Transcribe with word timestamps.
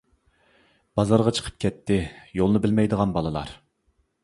بازارغا 0.99 1.33
چىقىپ 1.41 1.59
كەتتى، 1.65 1.99
يولنى 2.41 2.65
بىلمەيدىغان 2.67 3.17
بالىلار. 3.21 3.57